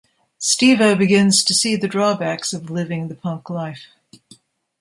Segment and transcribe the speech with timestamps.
[0.39, 3.85] Stevo begins to see the drawbacks of living the punk life.